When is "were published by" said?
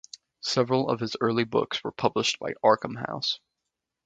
1.83-2.53